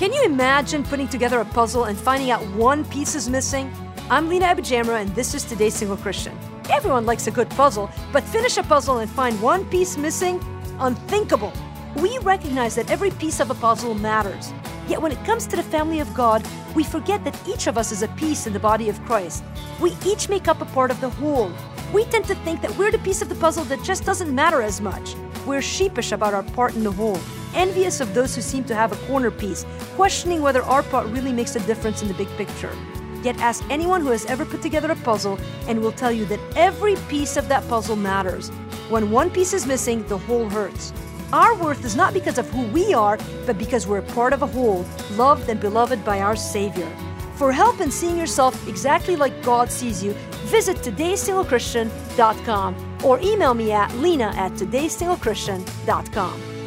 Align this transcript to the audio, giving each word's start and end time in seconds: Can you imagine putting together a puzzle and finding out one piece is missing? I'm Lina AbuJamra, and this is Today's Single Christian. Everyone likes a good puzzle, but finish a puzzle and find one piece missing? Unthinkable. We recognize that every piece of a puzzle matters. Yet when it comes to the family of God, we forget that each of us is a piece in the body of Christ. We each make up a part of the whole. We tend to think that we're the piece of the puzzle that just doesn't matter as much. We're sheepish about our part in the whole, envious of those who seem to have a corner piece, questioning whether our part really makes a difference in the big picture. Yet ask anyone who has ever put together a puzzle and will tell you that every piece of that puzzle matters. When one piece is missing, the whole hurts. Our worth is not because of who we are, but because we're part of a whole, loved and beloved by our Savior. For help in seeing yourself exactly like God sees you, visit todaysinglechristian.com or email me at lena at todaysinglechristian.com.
Can 0.00 0.14
you 0.14 0.24
imagine 0.24 0.82
putting 0.82 1.08
together 1.08 1.40
a 1.40 1.44
puzzle 1.44 1.84
and 1.84 1.98
finding 1.98 2.30
out 2.30 2.40
one 2.54 2.86
piece 2.86 3.14
is 3.14 3.28
missing? 3.28 3.70
I'm 4.08 4.30
Lina 4.30 4.46
AbuJamra, 4.46 4.98
and 4.98 5.14
this 5.14 5.34
is 5.34 5.44
Today's 5.44 5.74
Single 5.74 5.98
Christian. 5.98 6.34
Everyone 6.70 7.04
likes 7.04 7.26
a 7.26 7.30
good 7.30 7.50
puzzle, 7.50 7.90
but 8.10 8.24
finish 8.24 8.56
a 8.56 8.62
puzzle 8.62 9.00
and 9.00 9.10
find 9.10 9.38
one 9.42 9.66
piece 9.66 9.98
missing? 9.98 10.40
Unthinkable. 10.78 11.52
We 11.96 12.16
recognize 12.20 12.76
that 12.76 12.90
every 12.90 13.10
piece 13.10 13.40
of 13.40 13.50
a 13.50 13.54
puzzle 13.54 13.92
matters. 13.92 14.54
Yet 14.88 15.02
when 15.02 15.12
it 15.12 15.22
comes 15.26 15.46
to 15.48 15.56
the 15.56 15.62
family 15.62 16.00
of 16.00 16.14
God, 16.14 16.48
we 16.74 16.82
forget 16.82 17.22
that 17.24 17.38
each 17.46 17.66
of 17.66 17.76
us 17.76 17.92
is 17.92 18.02
a 18.02 18.08
piece 18.08 18.46
in 18.46 18.54
the 18.54 18.58
body 18.58 18.88
of 18.88 19.04
Christ. 19.04 19.44
We 19.82 19.94
each 20.06 20.30
make 20.30 20.48
up 20.48 20.62
a 20.62 20.72
part 20.76 20.90
of 20.90 21.02
the 21.02 21.10
whole. 21.10 21.52
We 21.92 22.04
tend 22.04 22.24
to 22.28 22.34
think 22.36 22.62
that 22.62 22.74
we're 22.78 22.90
the 22.90 23.00
piece 23.00 23.20
of 23.20 23.28
the 23.28 23.34
puzzle 23.34 23.64
that 23.64 23.84
just 23.84 24.06
doesn't 24.06 24.34
matter 24.34 24.62
as 24.62 24.80
much. 24.80 25.14
We're 25.44 25.60
sheepish 25.60 26.12
about 26.12 26.32
our 26.32 26.42
part 26.42 26.74
in 26.74 26.84
the 26.84 26.90
whole, 26.92 27.20
envious 27.54 28.00
of 28.00 28.14
those 28.14 28.34
who 28.34 28.42
seem 28.42 28.64
to 28.64 28.74
have 28.74 28.92
a 28.92 29.06
corner 29.06 29.30
piece, 29.30 29.64
questioning 29.96 30.42
whether 30.42 30.62
our 30.62 30.82
part 30.82 31.06
really 31.08 31.32
makes 31.32 31.56
a 31.56 31.60
difference 31.60 32.02
in 32.02 32.08
the 32.08 32.14
big 32.14 32.28
picture. 32.36 32.72
Yet 33.22 33.38
ask 33.38 33.64
anyone 33.70 34.00
who 34.00 34.10
has 34.10 34.24
ever 34.26 34.44
put 34.44 34.62
together 34.62 34.90
a 34.90 34.96
puzzle 34.96 35.38
and 35.66 35.80
will 35.80 35.92
tell 35.92 36.12
you 36.12 36.24
that 36.26 36.40
every 36.56 36.96
piece 37.08 37.36
of 37.36 37.48
that 37.48 37.66
puzzle 37.68 37.96
matters. 37.96 38.48
When 38.88 39.10
one 39.10 39.30
piece 39.30 39.52
is 39.52 39.66
missing, 39.66 40.06
the 40.08 40.18
whole 40.18 40.48
hurts. 40.48 40.92
Our 41.32 41.54
worth 41.54 41.84
is 41.84 41.94
not 41.94 42.12
because 42.12 42.38
of 42.38 42.50
who 42.50 42.66
we 42.68 42.92
are, 42.92 43.18
but 43.46 43.56
because 43.56 43.86
we're 43.86 44.02
part 44.02 44.32
of 44.32 44.42
a 44.42 44.46
whole, 44.46 44.84
loved 45.12 45.48
and 45.48 45.60
beloved 45.60 46.04
by 46.04 46.20
our 46.20 46.34
Savior. 46.34 46.90
For 47.34 47.52
help 47.52 47.80
in 47.80 47.90
seeing 47.90 48.18
yourself 48.18 48.68
exactly 48.68 49.16
like 49.16 49.42
God 49.42 49.70
sees 49.70 50.02
you, 50.02 50.12
visit 50.44 50.78
todaysinglechristian.com 50.78 53.04
or 53.04 53.20
email 53.20 53.54
me 53.54 53.72
at 53.72 53.94
lena 53.96 54.32
at 54.36 54.52
todaysinglechristian.com. 54.52 56.59